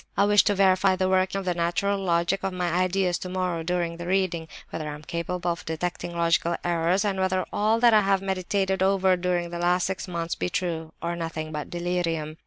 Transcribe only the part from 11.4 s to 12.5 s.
but delirium.